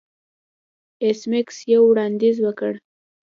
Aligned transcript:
ایس 1.03 1.19
میکس 1.31 1.57
یو 1.71 1.81
وړاندیز 1.89 2.37
وکړ 2.45 2.73